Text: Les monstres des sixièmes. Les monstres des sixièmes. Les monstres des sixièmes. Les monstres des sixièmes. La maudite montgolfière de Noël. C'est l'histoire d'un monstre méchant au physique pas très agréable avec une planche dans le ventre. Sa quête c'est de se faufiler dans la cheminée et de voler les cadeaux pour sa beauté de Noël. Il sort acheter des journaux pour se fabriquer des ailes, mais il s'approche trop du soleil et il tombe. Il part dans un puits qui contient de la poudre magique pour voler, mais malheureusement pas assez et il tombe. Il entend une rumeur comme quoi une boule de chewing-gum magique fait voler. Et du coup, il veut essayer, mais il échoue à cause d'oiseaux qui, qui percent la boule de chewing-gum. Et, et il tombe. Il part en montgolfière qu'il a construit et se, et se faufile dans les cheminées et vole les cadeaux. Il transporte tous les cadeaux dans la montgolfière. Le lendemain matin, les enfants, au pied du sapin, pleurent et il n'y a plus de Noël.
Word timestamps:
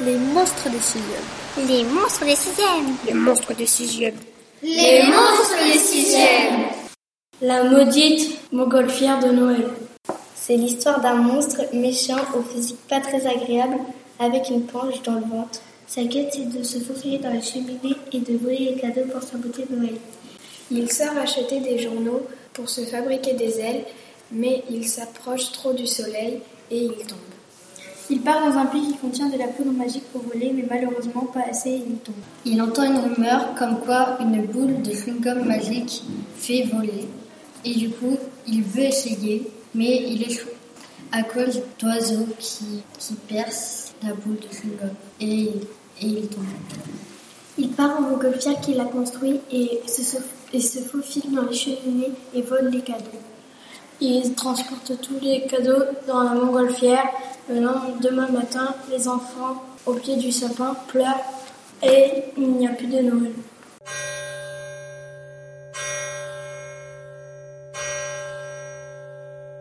Les 0.00 0.16
monstres 0.16 0.68
des 0.70 0.80
sixièmes. 0.80 1.68
Les 1.68 1.84
monstres 1.84 2.24
des 2.24 2.34
sixièmes. 2.34 2.96
Les 3.06 3.14
monstres 3.14 3.54
des 3.54 3.66
sixièmes. 3.66 4.16
Les 4.60 5.02
monstres 5.04 5.72
des 5.72 5.78
sixièmes. 5.78 6.64
La 7.40 7.62
maudite 7.62 8.36
montgolfière 8.50 9.20
de 9.20 9.30
Noël. 9.30 9.68
C'est 10.34 10.56
l'histoire 10.56 11.00
d'un 11.00 11.14
monstre 11.14 11.60
méchant 11.72 12.18
au 12.36 12.42
physique 12.42 12.80
pas 12.88 13.00
très 13.00 13.24
agréable 13.24 13.76
avec 14.18 14.50
une 14.50 14.66
planche 14.66 15.00
dans 15.02 15.14
le 15.14 15.26
ventre. 15.26 15.60
Sa 15.86 16.02
quête 16.02 16.32
c'est 16.32 16.50
de 16.50 16.64
se 16.64 16.78
faufiler 16.78 17.18
dans 17.18 17.32
la 17.32 17.40
cheminée 17.40 17.94
et 18.12 18.18
de 18.18 18.36
voler 18.36 18.74
les 18.74 18.80
cadeaux 18.80 19.08
pour 19.12 19.22
sa 19.22 19.36
beauté 19.36 19.64
de 19.70 19.76
Noël. 19.76 19.94
Il 20.72 20.90
sort 20.90 21.16
acheter 21.22 21.60
des 21.60 21.78
journaux 21.78 22.26
pour 22.52 22.68
se 22.68 22.80
fabriquer 22.80 23.34
des 23.34 23.60
ailes, 23.60 23.84
mais 24.32 24.64
il 24.68 24.88
s'approche 24.88 25.52
trop 25.52 25.72
du 25.72 25.86
soleil 25.86 26.40
et 26.72 26.78
il 26.78 27.06
tombe. 27.06 27.18
Il 28.10 28.20
part 28.20 28.46
dans 28.46 28.58
un 28.58 28.66
puits 28.66 28.82
qui 28.82 28.94
contient 28.98 29.28
de 29.28 29.38
la 29.38 29.48
poudre 29.48 29.72
magique 29.72 30.04
pour 30.12 30.22
voler, 30.22 30.52
mais 30.54 30.66
malheureusement 30.68 31.26
pas 31.32 31.44
assez 31.50 31.70
et 31.70 31.84
il 31.88 31.96
tombe. 31.96 32.14
Il 32.44 32.60
entend 32.60 32.84
une 32.84 32.98
rumeur 32.98 33.54
comme 33.54 33.80
quoi 33.80 34.18
une 34.20 34.44
boule 34.44 34.82
de 34.82 34.90
chewing-gum 34.90 35.44
magique 35.44 36.02
fait 36.36 36.64
voler. 36.64 37.08
Et 37.64 37.74
du 37.74 37.88
coup, 37.90 38.18
il 38.46 38.62
veut 38.62 38.82
essayer, 38.82 39.50
mais 39.74 40.02
il 40.10 40.22
échoue 40.22 40.50
à 41.12 41.22
cause 41.22 41.62
d'oiseaux 41.78 42.26
qui, 42.38 42.82
qui 42.98 43.14
percent 43.14 43.92
la 44.02 44.12
boule 44.12 44.36
de 44.36 44.54
chewing-gum. 44.54 44.90
Et, 45.20 45.44
et 46.02 46.06
il 46.06 46.28
tombe. 46.28 46.44
Il 47.56 47.70
part 47.70 47.98
en 47.98 48.02
montgolfière 48.02 48.60
qu'il 48.60 48.78
a 48.80 48.84
construit 48.84 49.40
et 49.50 49.80
se, 49.86 50.16
et 50.52 50.60
se 50.60 50.80
faufile 50.80 51.32
dans 51.32 51.42
les 51.42 51.54
cheminées 51.54 52.12
et 52.34 52.42
vole 52.42 52.68
les 52.70 52.80
cadeaux. 52.80 53.20
Il 54.00 54.34
transporte 54.34 55.00
tous 55.00 55.18
les 55.22 55.46
cadeaux 55.46 55.84
dans 56.06 56.22
la 56.22 56.34
montgolfière. 56.34 57.06
Le 57.48 57.60
lendemain 57.60 58.28
matin, 58.28 58.74
les 58.90 59.06
enfants, 59.06 59.62
au 59.86 59.94
pied 59.94 60.16
du 60.16 60.32
sapin, 60.32 60.74
pleurent 60.88 61.20
et 61.82 62.24
il 62.36 62.52
n'y 62.52 62.66
a 62.66 62.70
plus 62.70 62.86
de 62.86 63.00
Noël. 63.00 63.32